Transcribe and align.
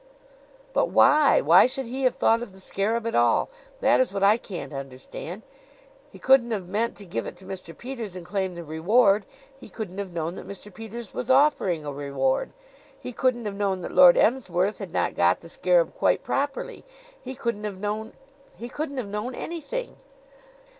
"But 0.73 0.89
why? 0.89 1.41
Why 1.41 1.67
should 1.67 1.85
he 1.85 2.05
have 2.05 2.15
thought 2.15 2.41
of 2.41 2.53
the 2.53 2.59
scarab 2.59 3.05
at 3.05 3.13
all? 3.13 3.51
That 3.81 3.99
is 3.99 4.11
what 4.11 4.23
I 4.23 4.37
can't 4.37 4.73
understand. 4.73 5.43
He 6.11 6.17
couldn't 6.17 6.49
have 6.49 6.67
meant 6.67 6.95
to 6.97 7.05
give 7.05 7.27
it 7.27 7.35
to 7.37 7.45
Mr. 7.45 7.77
Peters 7.77 8.15
and 8.15 8.25
claim 8.25 8.55
the 8.55 8.63
reward. 8.63 9.27
He 9.59 9.69
couldn't 9.69 9.99
have 9.99 10.11
known 10.11 10.33
that 10.37 10.47
Mr. 10.47 10.73
Peters 10.73 11.13
was 11.13 11.29
offering 11.29 11.85
a 11.85 11.93
reward. 11.93 12.51
He 12.99 13.13
couldn't 13.13 13.45
have 13.45 13.53
known 13.53 13.81
that 13.81 13.91
Lord 13.91 14.17
Emsworth 14.17 14.79
had 14.79 14.91
not 14.91 15.13
got 15.13 15.41
the 15.41 15.49
scarab 15.49 15.93
quite 15.93 16.23
properly. 16.23 16.83
He 17.21 17.35
couldn't 17.35 17.65
have 17.65 17.77
known 17.79 18.13
he 18.55 18.69
couldn't 18.69 18.97
have 18.97 19.05
known 19.07 19.35
anything!" 19.35 19.97